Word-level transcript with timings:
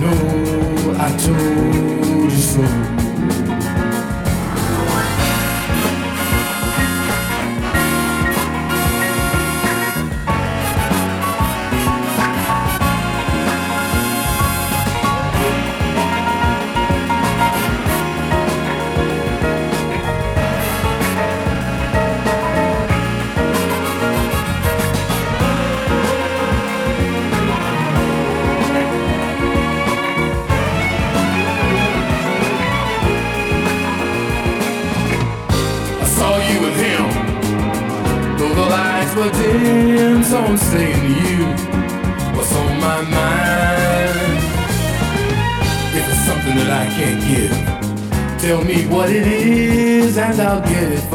know 0.00 0.94
I 0.98 1.16
told 1.16 2.32
you 2.32 2.38
so. 2.38 2.97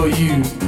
For 0.04 0.10
you. 0.10 0.63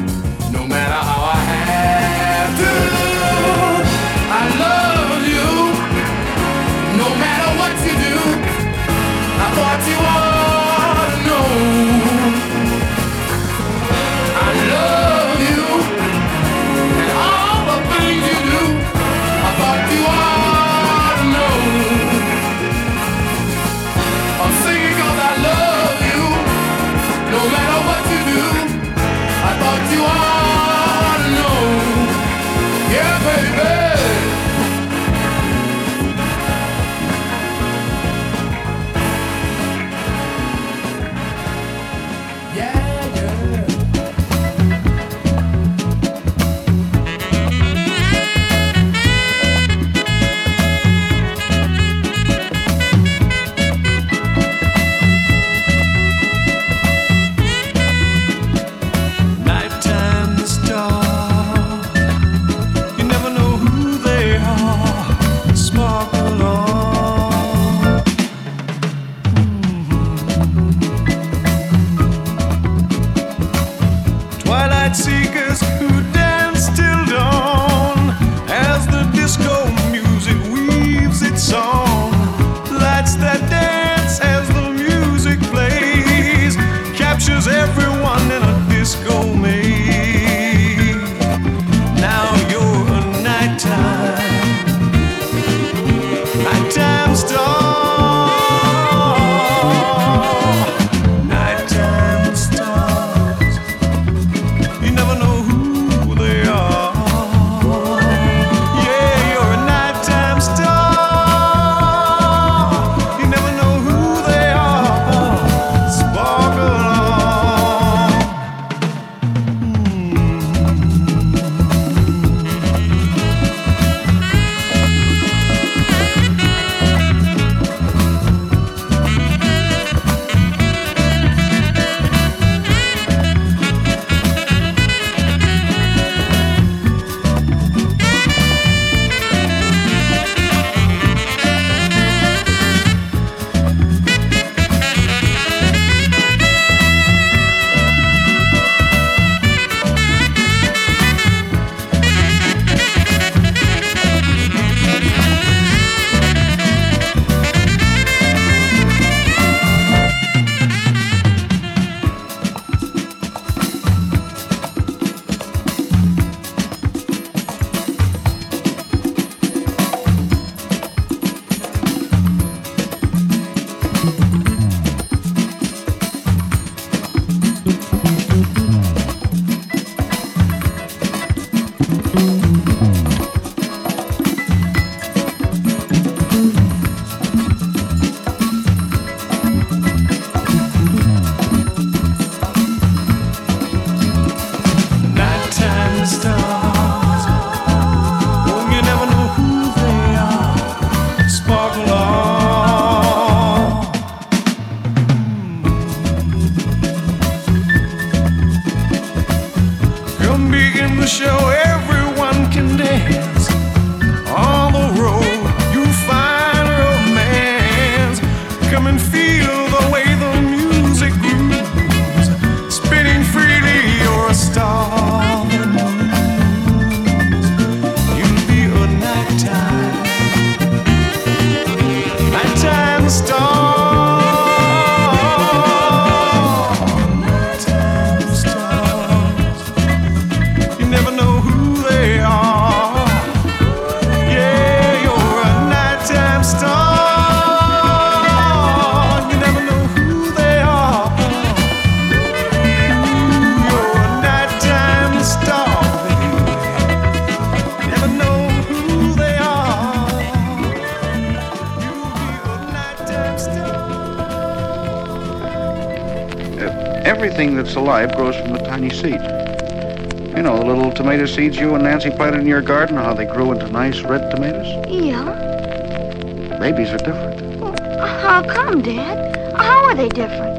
You 271.57 271.75
and 271.75 271.83
Nancy 271.83 272.09
planted 272.09 272.41
in 272.41 272.47
your 272.47 272.61
garden, 272.61 272.97
how 272.97 273.13
they 273.13 273.25
grew 273.25 273.51
into 273.51 273.67
nice 273.67 274.01
red 274.01 274.29
tomatoes? 274.31 274.67
Yeah. 274.89 276.57
Babies 276.59 276.89
are 276.89 276.97
different. 276.97 277.59
Well, 277.59 277.75
how 278.17 278.43
come, 278.43 278.81
Dad? 278.81 279.55
How 279.55 279.83
are 279.85 279.95
they 279.95 280.09
different? 280.09 280.57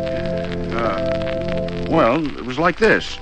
Uh, 0.75 1.87
well, 1.91 2.25
it 2.39 2.45
was 2.45 2.59
like 2.59 2.79
this. 2.79 3.19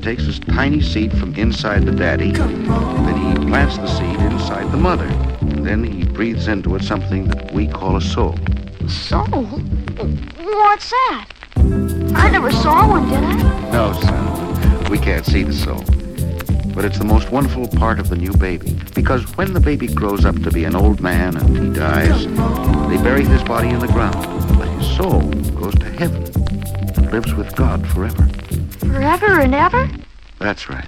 Takes 0.00 0.24
his 0.24 0.38
tiny 0.38 0.80
seed 0.80 1.16
from 1.18 1.34
inside 1.34 1.84
the 1.84 1.92
daddy. 1.92 2.32
Then 2.32 3.16
he 3.16 3.46
plants 3.46 3.76
the 3.76 3.86
seed 3.86 4.18
inside 4.20 4.70
the 4.72 4.76
mother. 4.76 5.06
And 5.40 5.66
then 5.66 5.84
he 5.84 6.04
breathes 6.04 6.48
into 6.48 6.74
it 6.76 6.82
something 6.82 7.28
that 7.28 7.52
we 7.52 7.66
call 7.66 7.96
a 7.96 8.00
soul. 8.00 8.38
Soul? 8.88 9.44
What's 9.44 10.90
that? 10.90 11.26
I 12.14 12.30
never 12.30 12.50
saw 12.50 12.88
one, 12.88 13.08
did 13.08 13.18
I? 13.18 13.70
No, 13.70 13.92
son. 14.00 14.90
We 14.90 14.98
can't 14.98 15.26
see 15.26 15.42
the 15.42 15.52
soul. 15.52 15.84
But 16.74 16.84
it's 16.84 16.98
the 16.98 17.04
most 17.04 17.30
wonderful 17.30 17.68
part 17.68 18.00
of 18.00 18.08
the 18.08 18.16
new 18.16 18.32
baby. 18.32 18.78
Because 18.94 19.24
when 19.36 19.52
the 19.52 19.60
baby 19.60 19.86
grows 19.86 20.24
up 20.24 20.40
to 20.42 20.50
be 20.50 20.64
an 20.64 20.74
old 20.74 21.00
man 21.00 21.36
and 21.36 21.58
he 21.58 21.70
dies, 21.72 22.26
they 22.88 23.02
bury 23.02 23.24
his 23.24 23.42
body 23.42 23.68
in 23.68 23.80
the 23.80 23.88
ground. 23.88 24.26
But 24.56 24.68
his 24.68 24.96
soul 24.96 25.20
goes 25.60 25.74
to 25.74 25.90
heaven 25.90 26.24
and 26.96 27.10
lives 27.12 27.34
with 27.34 27.54
God 27.54 27.86
forever. 27.88 28.29
Forever 29.00 29.40
and 29.40 29.54
ever? 29.54 29.88
That's 30.40 30.68
right. 30.68 30.86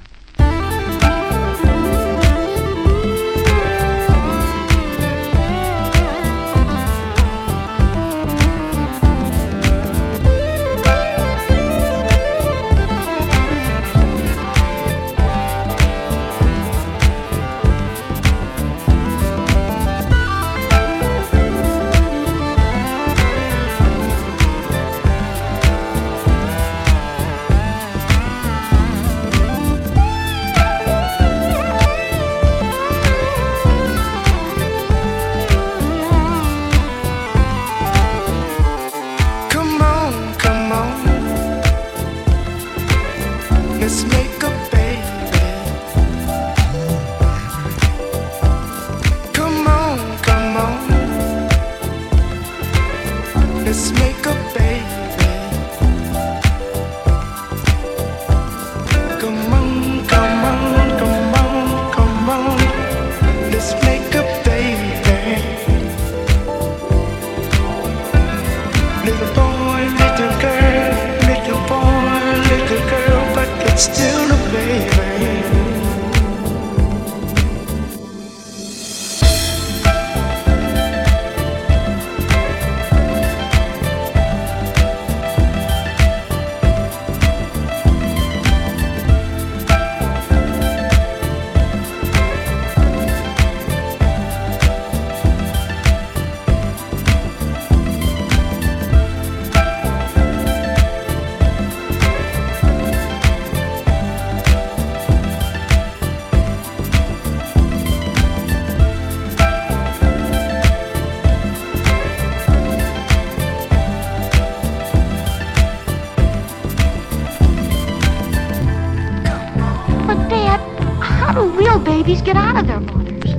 Babies 121.82 122.22
get 122.22 122.36
out 122.36 122.56
of 122.56 122.66
their 122.66 122.80
mothers? 122.80 123.34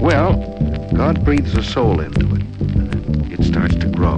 Well, 0.00 0.34
God 0.94 1.24
breathes 1.24 1.56
a 1.56 1.62
soul 1.62 2.00
into 2.00 2.34
it, 2.34 2.42
it 3.38 3.44
starts 3.44 3.74
to 3.76 3.86
grow. 3.88 4.16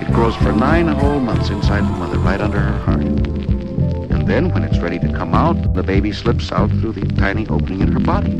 It 0.00 0.12
grows 0.12 0.36
for 0.36 0.52
nine 0.52 0.88
whole 0.88 1.20
months 1.20 1.50
inside 1.50 1.80
the 1.80 1.96
mother, 1.96 2.18
right 2.18 2.40
under 2.40 2.58
her 2.58 2.78
heart. 2.80 3.00
And 3.00 4.26
then, 4.28 4.50
when 4.50 4.64
it's 4.64 4.78
ready 4.78 4.98
to 4.98 5.12
come 5.12 5.34
out, 5.34 5.74
the 5.74 5.82
baby 5.82 6.12
slips 6.12 6.52
out 6.52 6.70
through 6.70 6.92
the 6.92 7.06
tiny 7.16 7.46
opening 7.48 7.80
in 7.80 7.92
her 7.92 8.00
body. 8.00 8.30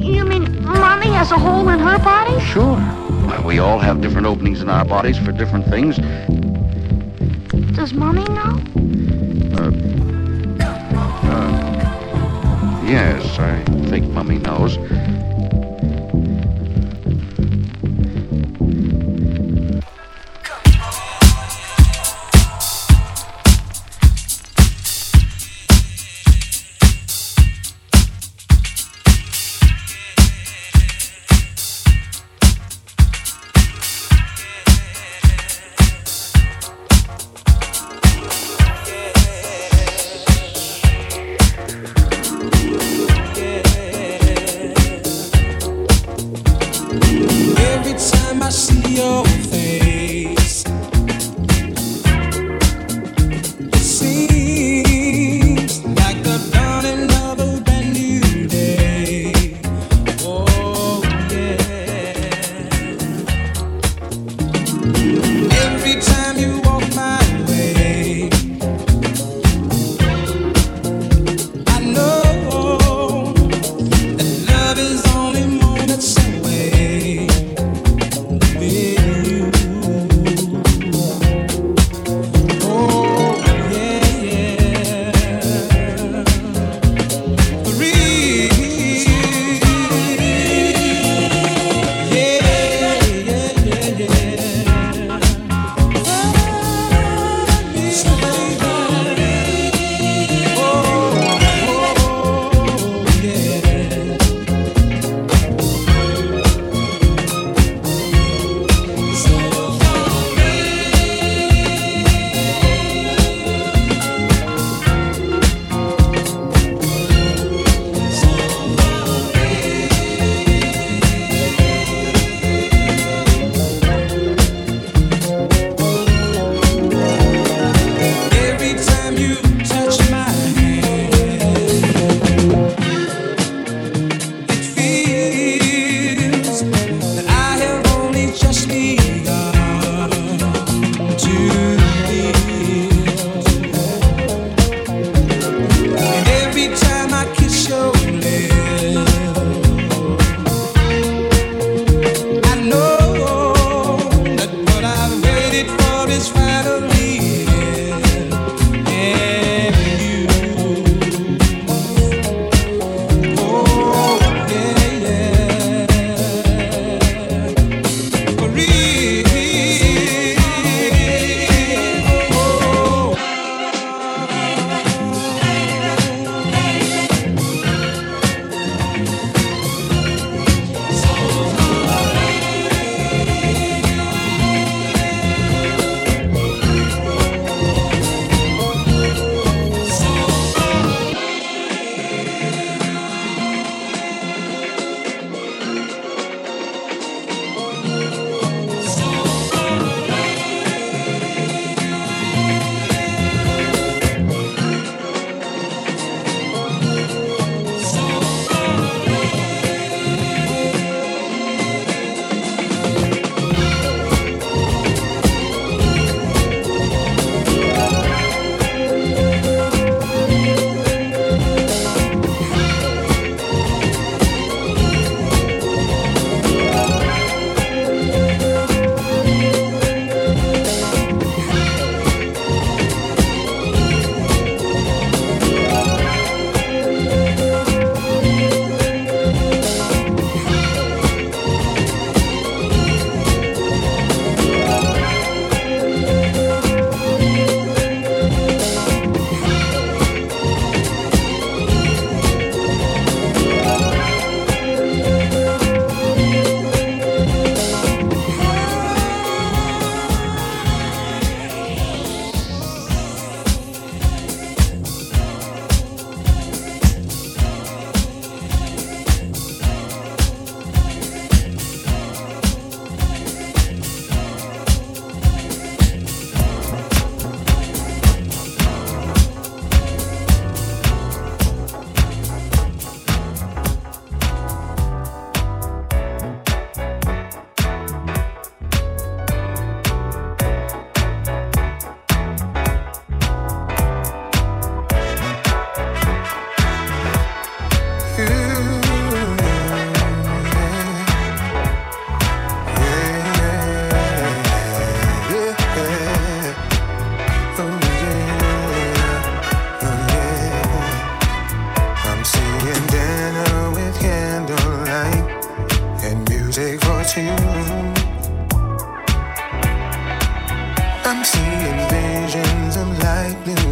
You 0.00 0.24
mean 0.24 0.62
Mommy 0.64 1.06
has 1.08 1.30
a 1.30 1.38
hole 1.38 1.68
in 1.68 1.78
her 1.78 1.98
body? 1.98 2.40
Sure. 2.44 2.76
Well, 3.26 3.44
we 3.44 3.58
all 3.58 3.78
have 3.78 4.00
different 4.00 4.26
openings 4.26 4.60
in 4.60 4.68
our 4.68 4.84
bodies 4.84 5.18
for 5.18 5.32
different 5.32 5.66
things. 5.66 5.98
Does 7.76 7.92
Mommy 7.92 8.24
know? 8.24 8.79
Yes, 12.90 13.38
I 13.38 13.62
think 13.88 14.08
Mummy 14.08 14.38
knows. 14.38 14.76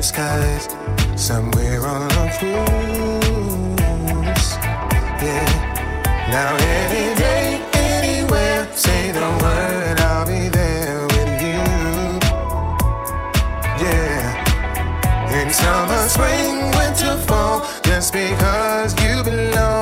skies, 0.09 0.69
somewhere 1.17 1.87
on 1.87 2.11
a 2.11 2.27
cruise. 2.38 3.69
Yeah. 5.21 5.49
Now 6.31 6.57
any 6.57 7.14
day, 7.14 7.61
anywhere, 7.75 8.66
say 8.73 9.12
the 9.12 9.29
word, 9.42 10.01
I'll 10.01 10.27
be 10.27 10.49
there 10.49 11.03
with 11.12 11.42
you. 11.49 11.61
Yeah. 13.85 15.40
In 15.40 15.49
summer, 15.53 16.03
spring, 16.09 16.57
winter, 16.79 17.16
fall, 17.27 17.66
just 17.83 18.12
because 18.14 18.94
you 19.03 19.23
belong. 19.23 19.78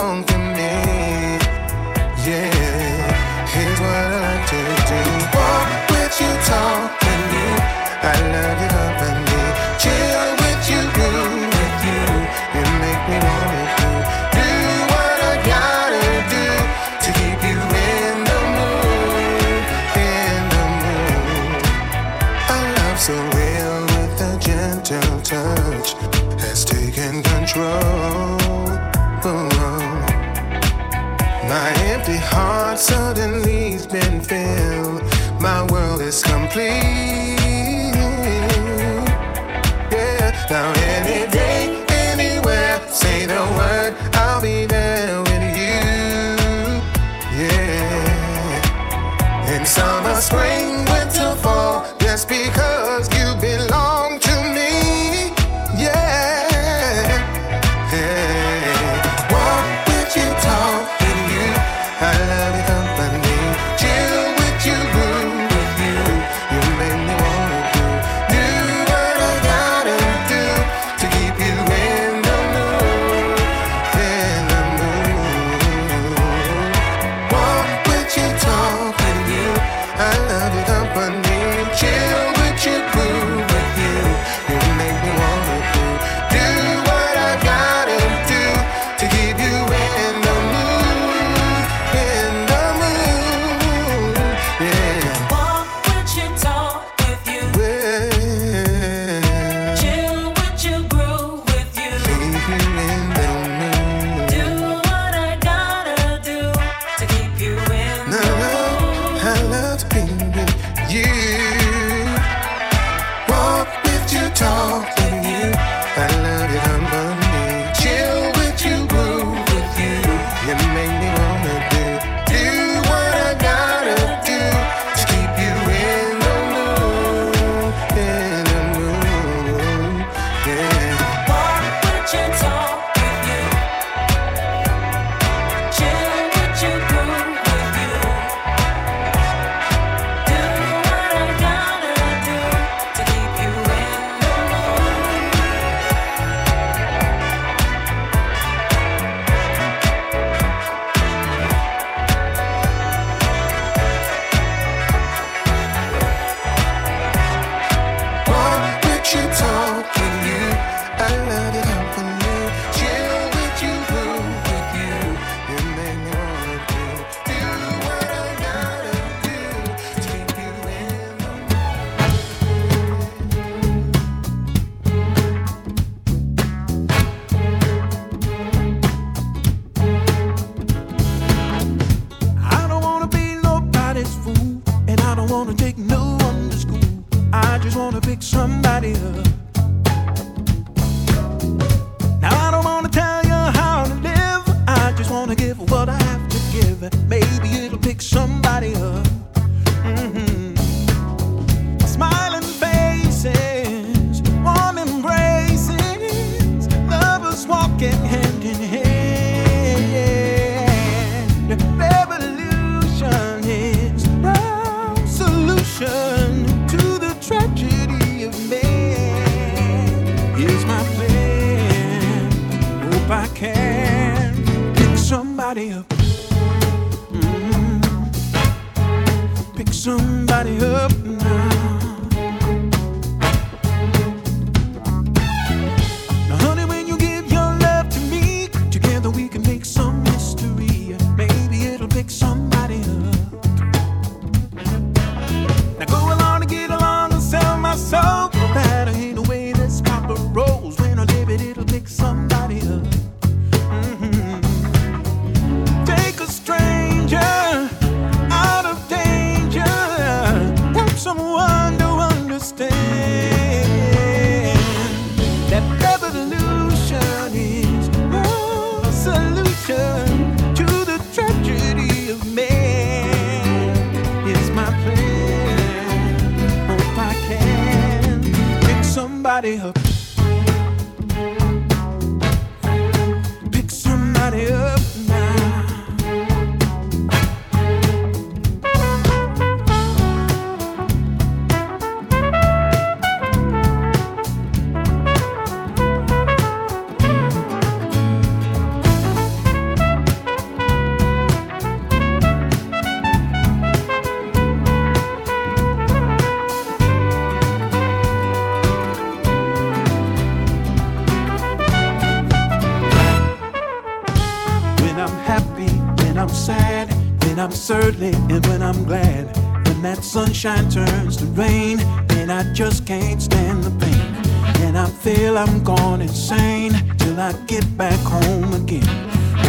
I'm 317.69 317.83
certainly 317.83 318.13
and 318.33 318.47
when 318.47 318.63
I'm 318.63 318.85
glad. 318.85 319.27
When 319.67 319.83
that 319.83 320.05
sunshine 320.05 320.71
turns 320.71 321.17
to 321.17 321.25
rain, 321.25 321.81
and 322.11 322.31
I 322.31 322.53
just 322.53 322.87
can't 322.87 323.21
stand 323.21 323.65
the 323.65 323.73
pain. 323.85 324.65
And 324.65 324.79
I 324.79 324.87
feel 324.87 325.37
I'm 325.37 325.65
gone 325.65 326.01
insane 326.01 326.75
till 326.97 327.19
I 327.19 327.33
get 327.49 327.65
back 327.77 327.99
home 327.99 328.55
again. 328.55 328.87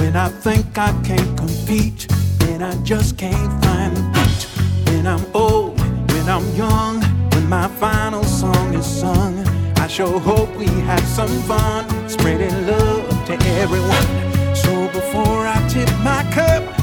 When 0.02 0.16
I 0.16 0.30
think 0.30 0.66
I 0.80 1.00
can't 1.04 1.38
compete, 1.38 2.12
and 2.50 2.64
I 2.64 2.74
just 2.84 3.20
can't 3.20 3.64
find 3.64 3.96
the 3.96 4.04
beat. 4.16 4.92
When 4.92 5.06
I'm 5.06 5.24
old, 5.36 5.80
when 6.12 6.28
I'm 6.28 6.48
young, 6.56 7.02
when 7.34 7.48
my 7.48 7.68
final 7.68 8.24
song 8.24 8.74
is 8.74 8.88
sung, 8.88 9.38
I 9.78 9.88
sure 9.88 10.20
hope 10.20 10.50
we 10.56 10.66
have 10.66 11.06
some 11.06 11.42
fun 11.44 12.10
spreading 12.10 12.66
love 12.66 13.26
to 13.28 13.34
everyone. 13.62 14.56
So 14.56 14.88
before 14.88 15.46
I 15.46 15.68
tip 15.70 15.90
my 16.00 16.24
cup, 16.34 16.77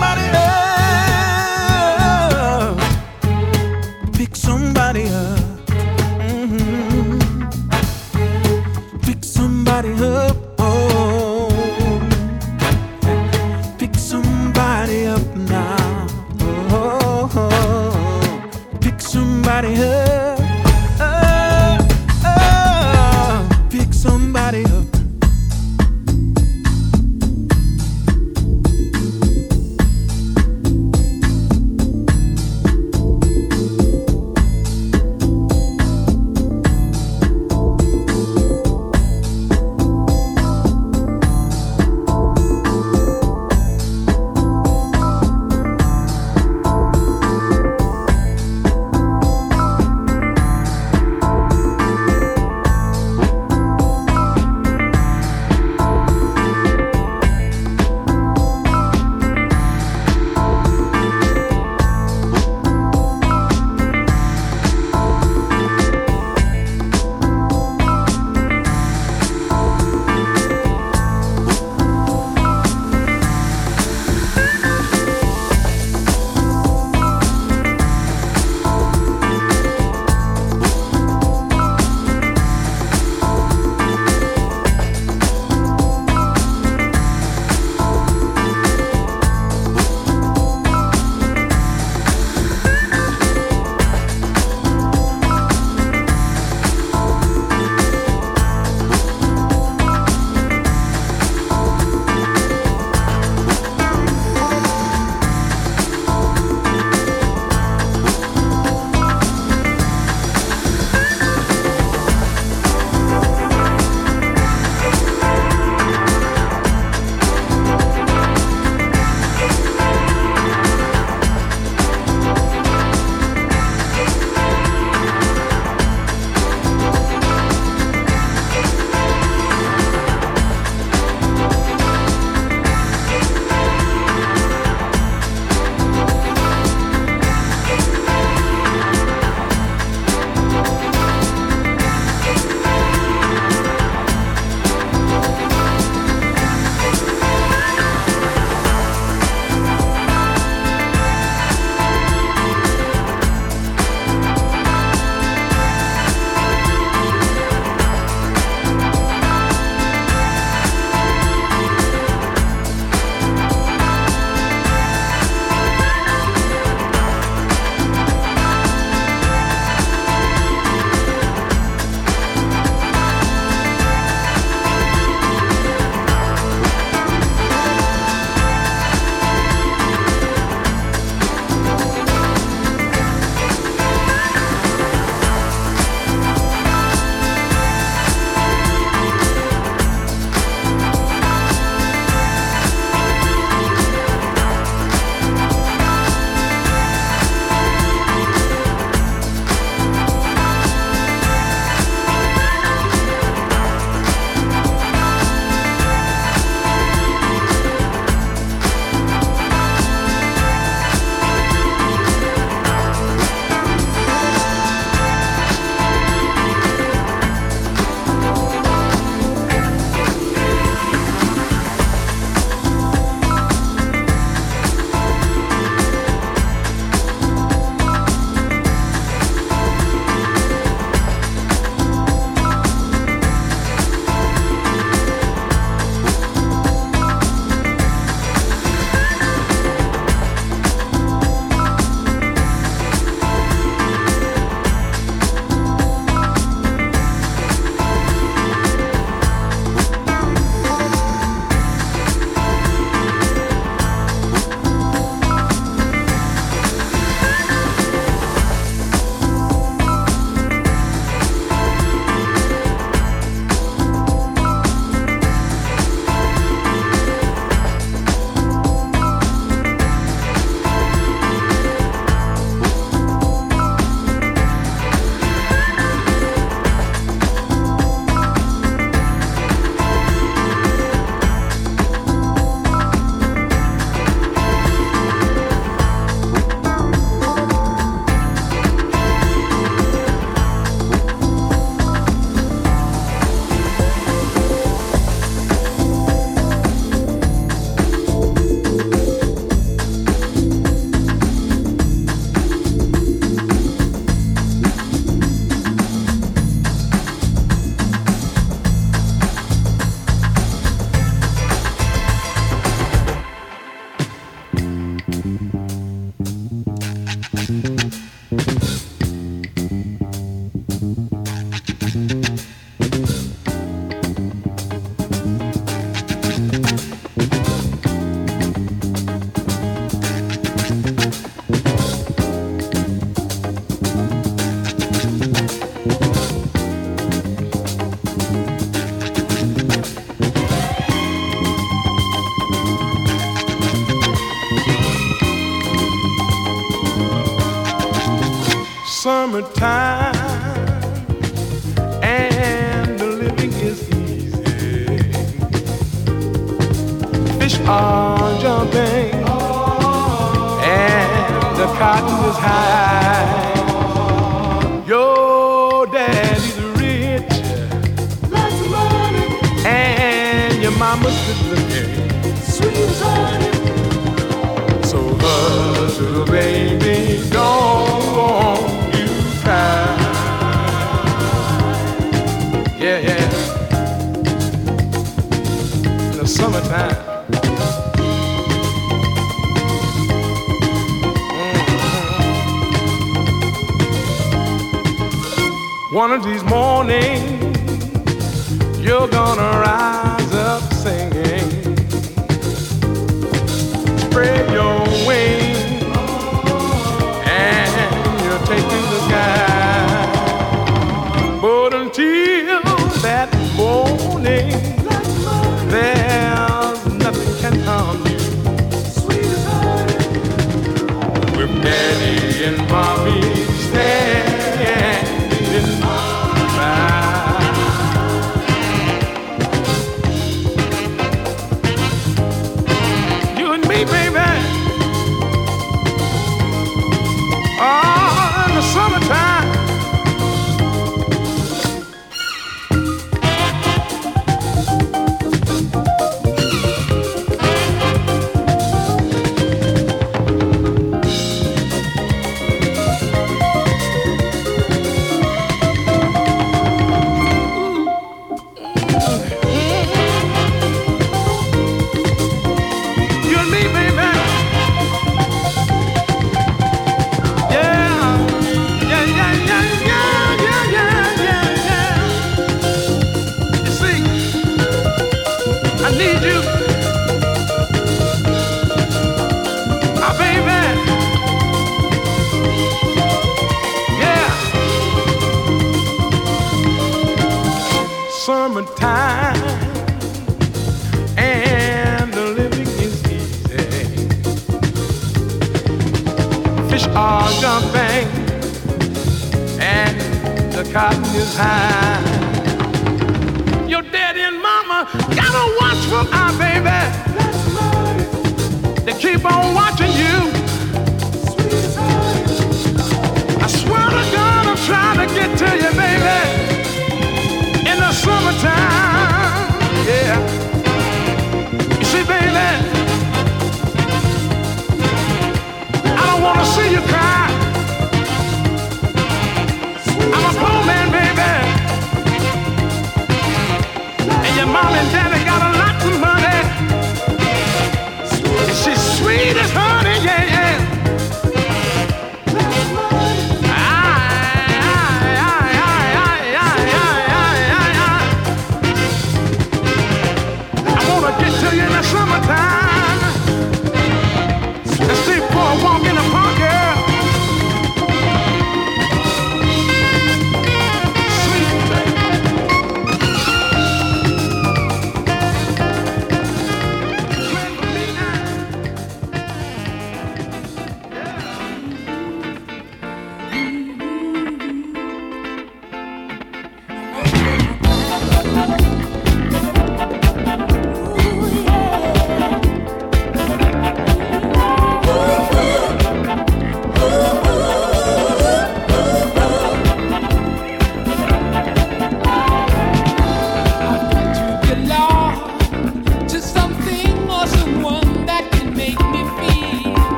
somebody 0.00 0.30
up. 0.30 0.39